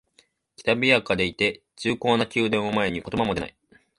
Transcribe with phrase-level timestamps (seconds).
[0.55, 3.55] きらびやかでいて重厚な宮殿を前に言葉も出ない